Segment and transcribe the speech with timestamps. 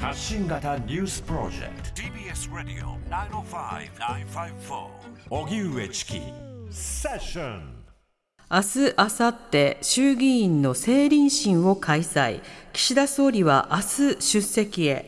[0.00, 4.86] 発信型ニュースプロジェクト TBS ラディオ905-954
[5.28, 6.20] おぎゅうえちき
[6.70, 7.78] セッション
[8.50, 12.40] 明日、明後日、衆議院の政倫審を開催。
[12.72, 13.76] 岸田総理は明
[14.14, 15.04] 日出席へ。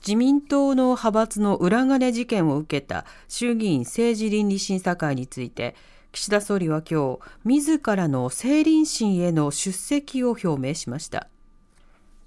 [0.00, 5.74] 自民党の派閥の裏金事件を受けた衆議院政治倫理審査会について、
[6.12, 11.28] 岸田総理は今日、自らの政倫審への出席を表明しました。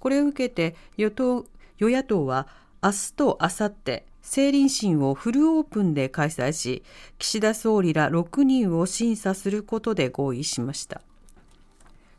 [0.00, 1.46] これを受けて与党、
[1.78, 2.48] 与野党は
[2.82, 6.82] 明日と明後日、政倫審をフルオープンで開催し、
[7.18, 11.02] 岸田総理ら6人を審査することで合意しました。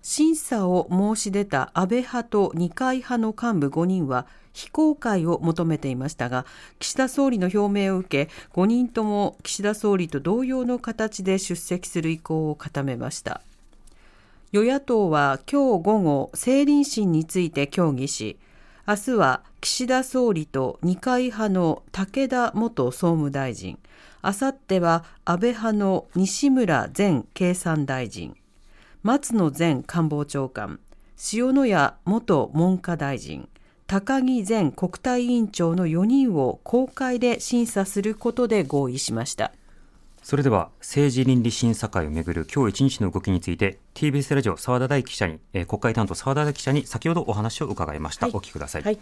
[0.04, 6.46] 審査を申し出た安倍派と二階派の幹部5人は非公開を求めていましたが、
[6.80, 13.42] 岸田総理の表明を受け、5人とも岸田総理と同様の形で出席する意向を固めました。
[14.54, 18.38] 与野党は今日午後、政倫審について協議し、
[18.86, 23.80] 明日は岸田総理と二階派の武田元総務大臣、
[24.22, 28.36] あさっては安倍派の西村前経産大臣、
[29.04, 30.82] 松野前官房長官、
[31.32, 33.48] 塩谷元文科大臣、
[33.88, 39.54] 高木前国対委員長の4人を公開で審査することで合意しました。
[40.22, 49.00] それでは政治倫理審査会をめぐる今日一日の動きについて TBS ラジオ澤田大記者に、えー、国会担当澤田大記者に先ほどお話を伺いました、はい、お聞きください、はい、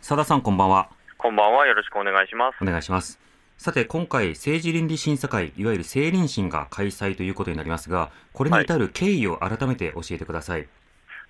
[0.00, 0.88] 澤田さんこんばんは。
[1.18, 1.66] こんばんは。
[1.66, 2.56] よろしくお願いします。
[2.62, 3.18] お願いします。
[3.58, 10.66] さて今回政治倫理審査会いわゆる政倫審が開催ということになりますがこれに至る経緯を改めて教えてください、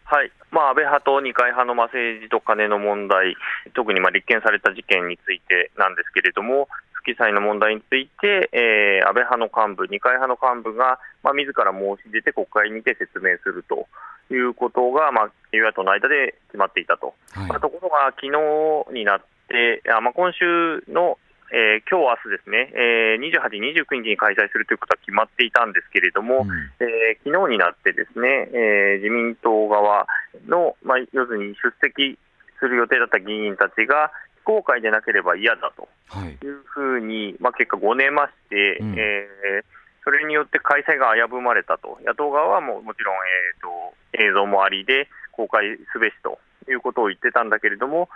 [0.05, 3.37] はい、まあ、安倍派と二階派のまあ政治と金の問題、
[3.75, 13.87] 特にまあ立件された事件についてなんですけれども、不記載の問題について、えー、安倍派の幹部、二階派の幹部が、まあ、自ら申し出て国会にて説明すると
[14.33, 21.19] いうことが、まあ、与野党の間で決まっていたと、はい、まあ、ところが昨日になって、あまあ、今週の
[21.51, 30.07] えー、今日明日ですね、えー、28、29日に開催するということは決まっていたんですけれども、うん、えー、昨日になってですね、えー、自民党側
[30.47, 32.17] の、まあ、要するに出席
[32.61, 35.89] する予定だった議員たちが、非公開でなければ嫌だと
[36.27, 36.39] い。
[36.47, 39.65] うふうに、まあ、結果、ごねまして、うん、えー、
[40.05, 46.39] それによって開催が危ぶまれたと、野党側はももちろん、えーと、映像もありで公開すべしと
[46.71, 48.09] いうことを言ってたんだけれども、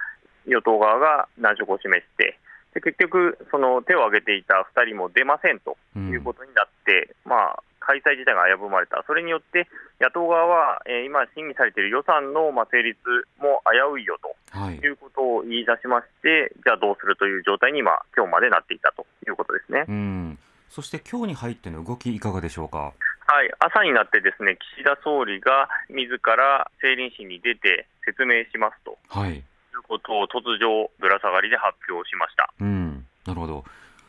[0.47, 2.39] 与党側が難色を示して、
[2.75, 9.69] で結局、その手を挙げていた2人も出ませんということになって、うん、まあ、開催自体が危ぶまれた、それによって
[10.01, 12.99] 野党側は、えー、今、審議されている予算の、まあ、成立
[13.39, 19.85] も危ういよと、はい、いうことを言い出しまして、じゃあどうするという状態に今、今日までなっていたということですね。
[19.87, 20.39] うん。
[20.71, 22.93] そして今日に入っての動き、いかがでしょうか？
[23.27, 29.43] はい、朝になってですね岸田総理が自ら政倫審に出て説明しますと、はい、いう
[29.89, 32.53] ことを突如、ぶら下がりで発表しました。
[32.61, 33.07] うん。
[33.25, 33.65] なるほど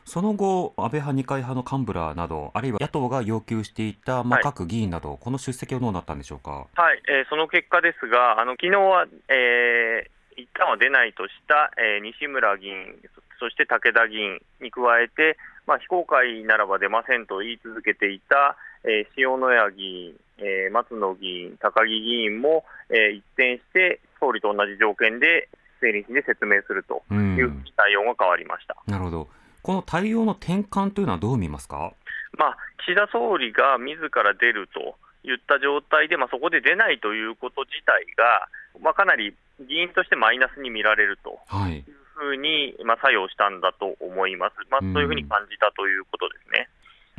[0.06, 7.02] その後、安倍派、二階派の幹部らなど、あるいは野党が要求していた、まあ、各議員など、はい、この出席はどうなったんでしょうか、はい。
[7.10, 12.96] えー、その結果ですが、あの昨日は、えー、一旦は出ないとした、えー、西村議員、
[13.40, 25.50] そして武田議員に加えて、まあ、非公開ならば出ませんと言い続けていた、えー、塩谷議員、えー、松野議員、高木議員も、えー、一転して、総理と同じ条件で
[25.82, 28.78] 整理で説明するという対応が変わりました。
[28.86, 29.28] なるほど
[29.66, 31.92] この対応の転換というのはどう見ますか、
[32.38, 34.94] まあ、岸田総理が自ら出ると
[35.28, 38.46] いった状態で、まあ、そこで出ないということ自体が、
[38.80, 41.84] まあ、かなり議員としてマイナスに見られるという
[42.14, 46.70] ふうに、まあ、作用したんだと思います、まあ、そういうふうに感じたということですね。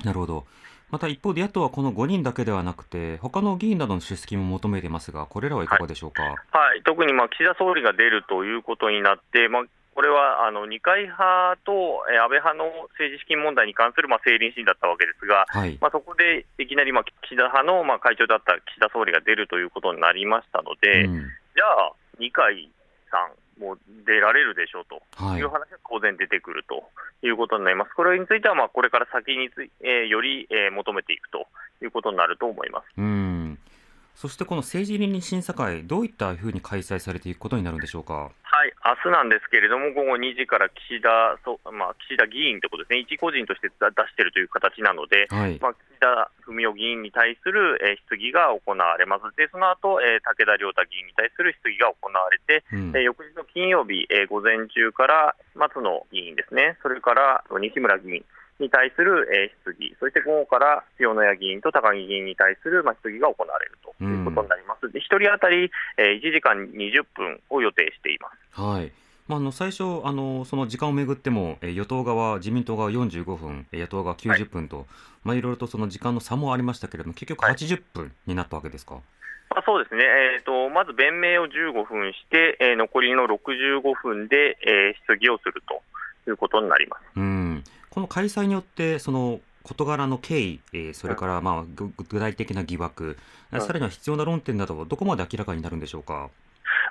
[0.05, 0.47] なるほど。
[0.89, 6.37] また一方で野党はこの5人だけではなくて、他の議員などの出席も求めていますが、これらはいかがでしょうか、はい、は
[6.77, 9.63] い、特にまあ岸田総理が出るということになって、まあ、
[9.97, 12.69] これはあの二階派と安倍派の
[13.01, 21.25] 政治資金問題に関するまあ政倫審だったわけですが、はい、まあ、そこでいきなりまあ岸田派のまあ会長だった岸田総理が出るということになりましたので、うん、
[21.57, 22.69] じゃあ、二階
[23.11, 25.01] さん、も出られるでしょうと。
[25.37, 26.85] いう話が当然出てくると
[27.27, 31.47] いうことになります、これについてはまあこれから先につい、えー、より、えー、求めていくと
[31.83, 32.85] いうことになると思います。
[32.99, 33.46] うん
[34.17, 38.33] そしてこの政治倫理審査会、どういったふうに開催されていくことになるんでしょうか？
[38.43, 38.73] はい、
[39.05, 43.77] 明日なんですけれども、午後2時から岸田そ、まあ、岸田議員ということですね、一個人として出
[44.09, 58.25] しているという形なので、はい、まあ、岸田文雄議員に対する、えー、質疑が行われます、でその後、えー、武田良太議員に対する質疑が行われて、うん、えー、翌日の金曜日、えー、午前中から松野議員ですね、それから西村議員、
[58.59, 64.91] に対する、えー、質疑、そして午後から塩谷議員と高木議員に対する、まあ、質疑が行われるということになります。
[64.93, 68.61] で1人当たり、えー、1時間20分を予定しています。
[68.61, 68.93] はい。
[69.29, 74.87] まあ、あの最初あの、その時間をめぐっても、え与党側、自民党側45分、野党側90分と、はい。
[75.25, 78.95] まあ、いろいろとその時間の差もありましたけれども、結局80分になったわけですか？
[78.95, 79.03] はい
[79.51, 85.83] まあ、そうですね、えーと、まず弁明を15分して、えー、残りの65分で、えー、質疑をすると
[86.29, 87.03] いうことになります。
[87.17, 87.46] うん
[87.97, 93.17] この開催によって、その事柄の経緯、えー、それからまあ具体的な疑惑、
[93.51, 96.29] うん、さらには必要な論点など、どこまで明らかになるんでしょうか？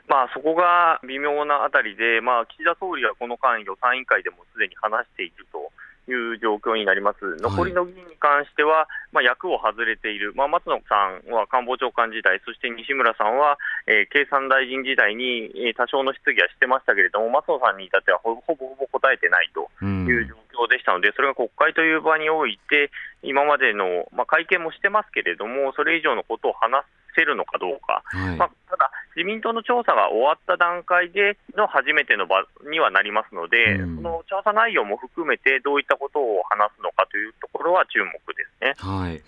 [0.08, 5.72] まあ、そこが微妙なあたりで、まあ、岸田総理はこの間、予算委員会でもすでに話していると
[6.10, 7.36] いう状況になります。
[7.38, 20.38] 残りの議員に関しては、まあ、役を外れている、まあ、松野さんは官房長官時代、そして西村さんは、えー、経産大臣時代に、えー、多少の質疑はしてましたけれども、松野さんに至ってはほぼほぼ答えてないという状況
[20.68, 22.92] でしたので、それが国会という場において、
[23.22, 26.84] 今までの、まあ、会見もしてますけれども、それ以上のことを話
[27.16, 38.74] せるのかどうか、はい、まあ、ただ、自民党の調査が終わった段階での初めての場にはなりますので、うん、その調査内容も含めて、どういったことを話すのかというところは注目ですね。
[38.78, 39.22] はい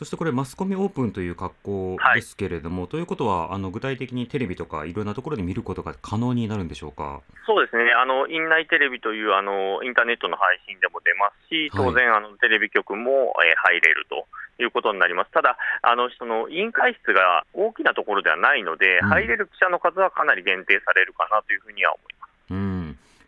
[0.00, 7.20] そしてこれ、マスコミオープンという格好ですけれども、はい、ということは、あの具体的にテレビとかいろんなところで見ることが可能になるんでしょうか？
[7.44, 14.24] そうですね、あの院内テレビというあのインターネットの配信でも出ますし、当然、あのテレビ局も、えー、入れると
[14.62, 15.30] いうことになります。
[15.32, 22.29] ただ、あのその委員会室が大きなところではないので、うん、入れる記者の数はかなり限定されるかなというふうには思います。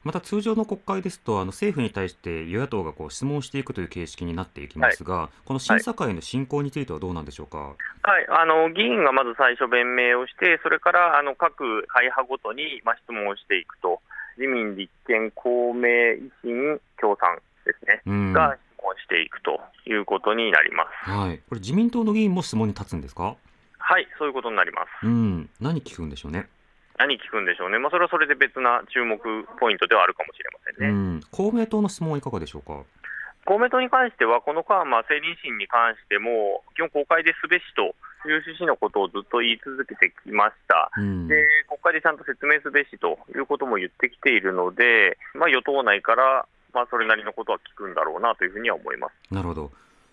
[0.04, 7.76] うんまた通常の国会ですと、あの政府に対して与野党がこう質問していくという形式になっていきますが、はい、この審査会の進行についてはどうなんでしょうか、はい、
[8.28, 14.00] あの議員がまず最初、弁明をして、それからあの各会派ごとに、まあ、質問をしていくと、
[14.38, 23.36] 自民、立憲、公明、維新、共産ですね、が質問していくということになります、はい、これ、自民党の議員も質問に立つんですか？
[23.78, 25.06] はい、そういうことになります。
[25.06, 26.48] うん、何聞くんでしょうね。
[27.02, 29.18] 何聞くんでしょうね、まあ、それはそれで別な注目
[29.58, 31.26] ポイントではあるかもしれませんね。
[31.32, 32.84] 公明党の質問はいかがでしょうか？
[33.44, 37.82] 公明党に関しては、この間、まあ、政倫審に関しても、基本、公開ですべしと
[38.28, 49.34] いう趣旨のことをずっと言い続けてきました、うん、で国会でちゃんと説明すべしということも言ってきているので、まあ、与党内から、まあ、それなりのことは聞くんだろうなというふうには思います。
[49.34, 49.72] なるほど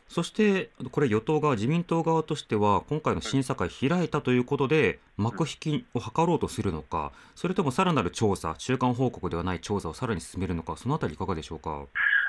[0.09, 11.85] そしてこれ与党側、自民党側としては今回の審査会開いたということで幕引きを図ろうとするのか、それともさらなる調査、中間報告ではない調査をさらに進めるのか、そのあたりいかがでしょうか？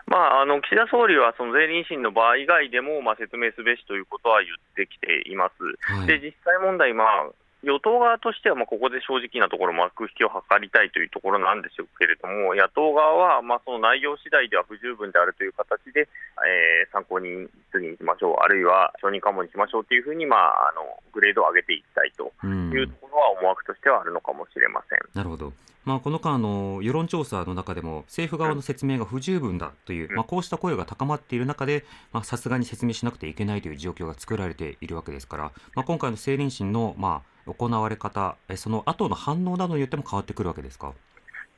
[0.06, 5.55] まあ、あの岸田総理はその税理士の場合以外でも、まあ、説明すべしということは言ってきています。
[5.94, 7.31] はい、で実際問題、まあ、
[7.62, 16.08] 与党側としては、まあ、ここで正直なところ、幕引きを図りたいというところなんでしょうけれども、野党側は、まあ、その内容次第では不十分であるという形で、
[16.40, 24.98] えー、参考人質にしましょう、あるいは承認喚問にしましょうというふうに、まあ、あのグレードを上げていきたいというところは思惑としてはあるのかもしれません。
[25.14, 25.52] なるほど
[25.84, 31.84] まあ、この間の世論調査の中でも政府側の説明が不十分だという、まあ、こうした声が高まっている中で
[32.22, 40.93] さすがに説明しなくてはいけないという状況が作られているわけですから、まあ、今回の政倫審の、まあ、行われ方、その後の反応などによっても変わってくるわけですか？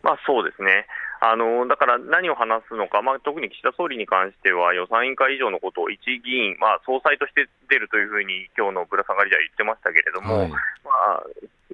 [0.03, 0.87] まあ、そうですね。
[1.25, 10.59] あのだから何を話すのか、まあ、特に岸田総理に関しては予算委員会以上のことを一議員、まあ、総裁として出るというふうに今日のぶら下がりでは言ってましたけれども、はい、ま
[11.23, 11.23] あ、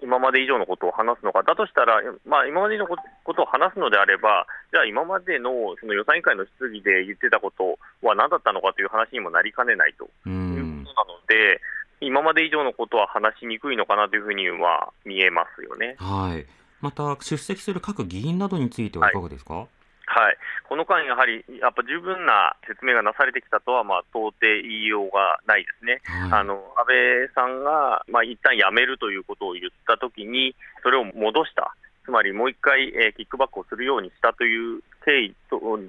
[0.03, 2.97] 今まで以上のことを話すのか、だとしたら、まあ、今までのこ
[3.33, 11.57] とを話すのであれば、じゃあ今までのその予算委員会の質疑で言ってたことは何だったのかという話にもなりかねないということなので、
[12.01, 15.97] 今まで以上のことは話しにくいのかなというふうには見えますよね。
[15.99, 16.47] はい。
[16.81, 19.13] また出席する各議員などについてはい。
[19.13, 19.69] かがですか、はい。
[20.11, 20.37] はい、
[20.69, 26.97] この間、やはりやっぱ十分な説明がなされてきたとは、まあ、到底言いようがないですね、はい、あの安倍
[27.35, 31.75] さんが、まあ一旦辞めるということを言ったときに、それを戻した、
[32.05, 35.37] つまりもう一回、えー、キックバックをするようにしたという経緯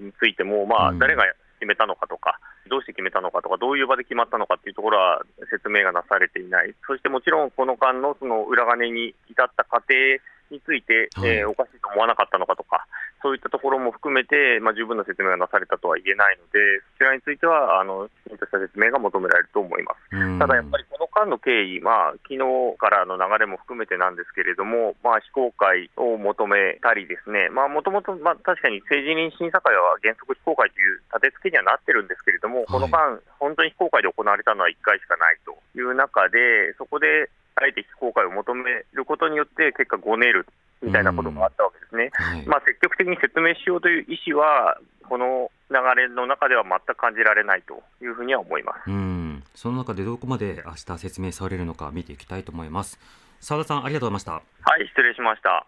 [0.04, 1.24] についても、まあ、誰が
[1.60, 2.40] 決めたのかとか、
[2.70, 5.22] どうして決めたのかとか、どういう場で決まったのかというところは
[5.52, 9.94] 説明がなされていない、そしてもちろんこの間のその裏金に至った過程
[10.52, 12.86] について、えー、おかしいと思わなかったのかとか、
[13.22, 16.60] そういったところも含めて、まあ、十分な説明がなされたとは言えないので、
[16.98, 20.40] そちらについては、あのきちんとした説明が求められると思います。
[20.40, 22.44] ただやっぱりこの間の経緯、まあ昨日
[22.78, 40.48] からの流れも含めてなんですけれども、まあ、非公開を求めたりですね、もともと確かに政治認審査会は原則非公開という立て付けにはなってるんですけれども、この間、本当に非公開で行われたのは1回しかないという中で、そこであえて非公開を求めることによって、結果、ごねる
[40.82, 42.10] みたいなことがあったわけですね。
[42.14, 44.78] はい、まあ、積極的に説明しようという意思は、
[45.10, 53.00] この流れの中では全く感じられないというふうには思いますうんその中でどこまで明日説明されるのか見ていきたいと思います。
[53.42, 54.32] 澤田さんありがとうございました。
[54.34, 54.40] は
[54.80, 55.66] い、失礼しました。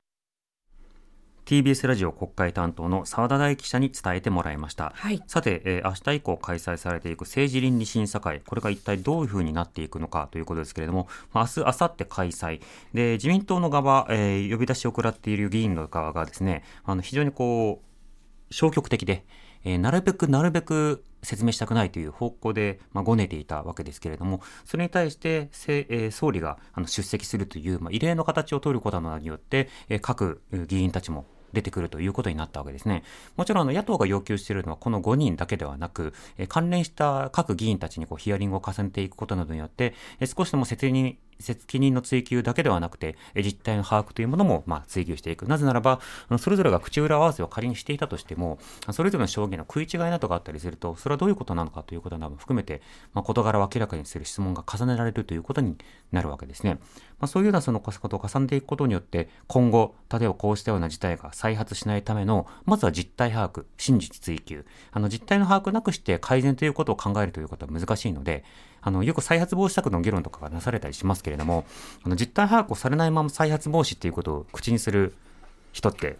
[1.45, 12.61] TBS ラジオ国会担当の澤田大記者に伝えてもらいました、はい、さて、えー、明日以降開催されていく政治倫理審査会これが一体どういうふうになっていくのかということですけれども、まあ、明日明後日開催。
[12.93, 19.25] で自民党の側、えー、呼び出しを食らっている議員の側がですねあの非常にこう消極的で
[19.63, 33.03] えー、なるべくなるべく説明したくないという方向で、まあ、ごねていたわけですけれども、それに対して、えー、総理があの出席するという、まあ、異例の形を取ることなどによって、えー、各議員たちも出てくるということになったわけですね。
[33.35, 45.45] もちろん野党が要求しているのはこの5人だけではなく、え関連した各議員たちにこうヒアリングを重ねていくことなどによって、え少しでも責任責任の追及だけではなくて、実態の把握というものも、まあ、追求していく。
[45.45, 45.99] なぜならば、
[46.39, 48.59] それぞれが口裏合わせを仮にしていたとしても、
[48.91, 52.81] それぞれの証言の食い違いなどがあったりすると、それはどういうことなのかということなども含めて、
[53.13, 55.77] まあ、事柄を明らかにする質問が重ねられるということに
[56.11, 56.79] なるわけですね。
[57.19, 68.43] まあ、そういうようなそのことを重ねていくことによって、今後、例えばこうしたような事態が再発しないための、まずは実態把握、真実追求、あの実態の把握なくして改善ということを考えるということは難しいので、
[68.81, 71.65] あの、よく再発防止策の議論とかがなされたりしますけれども、
[72.03, 75.13] あの実態把握をされないまま再発防止っていうことを口にする
[75.71, 76.17] 人って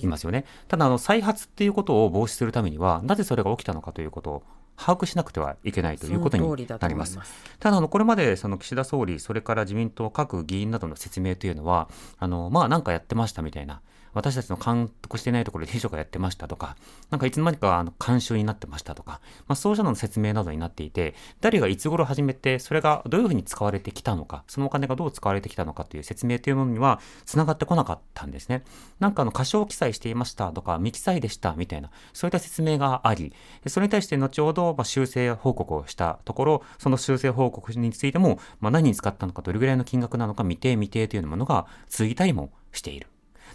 [0.00, 0.38] いますよね。
[0.38, 4.42] はい、ただあの、再発っていうことを防止するためには、なぜそれが起きたのかということを
[4.76, 7.16] 把握しなくてはいけないということになります。
[7.16, 11.88] ますただあの、これまでその岸田総理、それから自民党各議員などの説明というのは、
[12.18, 13.80] あの、まあなんかやってましたみたいな、
[14.18, 16.76] 私たちの監督してないところで秘書がやってましたとか、
[17.10, 28.64] なんかいつの間にかあの監修になってましたとか、まあ、そうしたの説明などになっていて、誰がいつ頃始めて、それがどういうふうに使われてきたのか、そのお金がどう使われてきたのかという説明というものには繋がってこなかったんですね。
[28.98, 33.32] なんかあの、過小記載していましたとか、未記載でしたみたいな、そういった説明があり、
[33.66, 43.08] それに対して後ほど、ま修正報告をしたところ、その修正報告についても、まあ、何に使ったのか、どれぐらいの金額なのか、未定未定というものが続いたりもしている。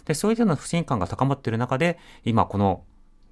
[0.04, 2.84] で、そういうような不信感が高まっている中で、今この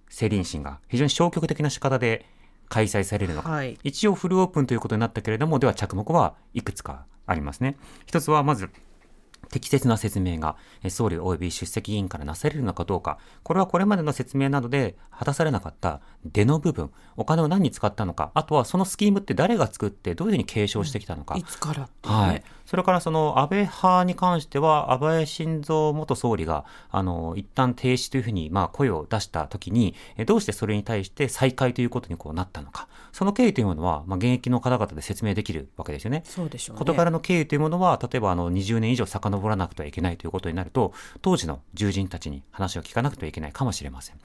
[0.06, 2.26] 政倫審が非常に消極的な仕方で
[2.68, 7.76] 開催されるのか、はい、一応フルオープンということになったけれども、では着目はいくつかありますね。
[8.06, 8.70] 一つはまず、
[9.52, 10.56] 適切な説明が
[10.88, 21.36] 総理及び出席委員からなされるのかどうか、これはこれまでの説明などで果たされなかった出の部分、お金を何に使ったのか、あとはそのスキームって誰が作ってどういうふうに継承してきたのか。
[21.36, 22.42] いつから、ね、はい。
[22.64, 29.94] それからその安倍派に関しては、安倍晋三元総理が、あの、一旦停止というふうに、まあ、声を出したときに、
[30.26, 32.88] どうしてそれに対して再開ということにこうなったのか。
[33.12, 36.22] その経緯というものは、まあ、現役の方々で説明できるわけですよね。
[36.24, 44.16] そうでしょう、ね、事柄の経緯というものは、例えばあの、20年以上遡らなくてはいけないということになると、当時の従人たちに話を聞かなくてはいけないかもしれません。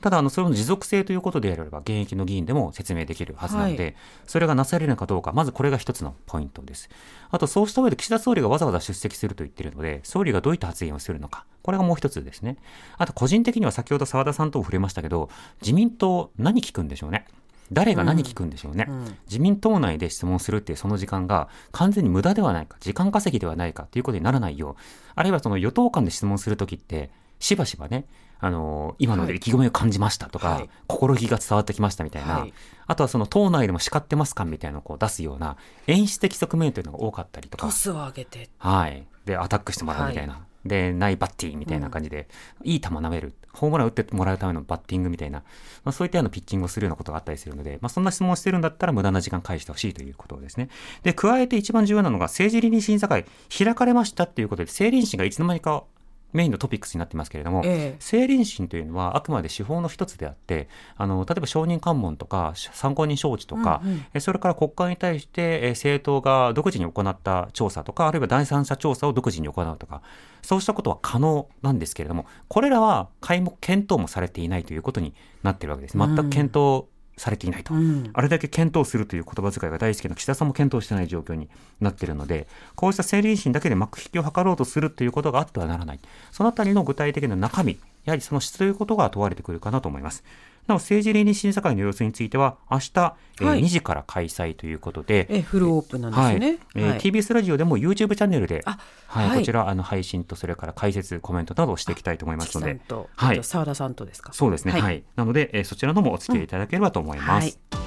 [0.00, 3.94] ただ、あの、それの持続性ということであれば、現役の議員でも説明できるはずなので、はい、
[4.26, 6.88] それがなされるのかどうか、まずこれが一つのポイントです。
[7.30, 12.56] あと、そうした上で岸田総理がわざわざ出席すると言っているので、総理がどういった発言をするのか、これがもう一つですね。
[12.96, 15.28] あと、個人的には先ほど澤田さんとも触れましたけど、
[15.60, 17.26] 自民党何聞くんでしょうね。
[17.72, 24.74] 誰が何聞くんでしょうね、うんうん、自民党内で質問するっていうその時間が完全に無駄ではないか、時間稼ぎではないかということにならないよう、
[25.14, 28.06] あるいはその与党間で質問するときって、しばしばね、
[28.40, 32.54] あの今ので意気込みを感じましたとか、はい、心意気が伝わってきましたみたいな、はい、
[32.86, 37.66] あとはその党内でも叱ってますかみたいなのをこう出すような演出的側面というのが多かったりとか。
[37.66, 38.48] トスを上げて。
[38.58, 39.06] はい。
[39.26, 40.34] で、アタックしてもらうみたいな。
[40.34, 42.28] はいで、ナイバッティみたいな感じで、
[42.60, 45.42] うん、いい球投める、ホームラン打ってもらうためのバッティングみたいな、
[45.84, 50.68] まあ、そういったようなピッチングをするようなことがあったりするので、まあ、そんな質問をしてるんだったら無駄な時間返してほしいということですね。
[51.02, 53.24] で、加えて一番重要なのが政治倫理審査会
[53.56, 55.84] 開かれましたっていうことで、政倫審がいつの間にか
[56.32, 70.02] メインのトピックスになってますけれども、ええ、政倫審というのはあくまで手法の一つであってあの例えば証人喚問とか参考人招致とか、うんうん、それから国会に対して政党が独自に行った調査とかあるいは第三者調査を独自に行うとか
[70.42, 75.98] そうしたことは可能なんですけれどもこれらは皆目検討もされていないということになっているわけです。
[75.98, 86.00] 全く検討、うんされていないと、うん、あれだけ検討するという言葉遣いが大好きな岸田さんも検討してない状況になっているので、こうした政倫審だけで幕引きを図ろうとするということがあってはならない、
[86.32, 90.24] そのあたりの具体的な中身、やはりその質ということが問われてくるかなと思います。
[90.70, 98.78] なお政治倫理審査会の様子については明日、はい、えー、2時から開催ということで、えフルオープンなんですね、はい、えー、TBS ラジオでも YouTube チャンネルで、は
[99.24, 102.80] い、はい、こちらあの配信とそれから解説コメントなどをしていきたいと思いますので
[103.16, 103.44] はい。
[103.44, 104.32] 澤田さんとですか。
[104.32, 104.72] そうですね。
[104.72, 107.78] はい、なので、えー、そちらのもお付き合いいただければと思います、うん、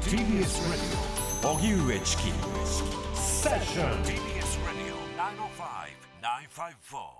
[0.00, 0.82] TBS ラジ
[1.44, 2.22] オ荻上チキ。
[3.14, 4.02] セッション。
[4.02, 5.00] TBS ラジオ
[6.94, 7.19] 905-954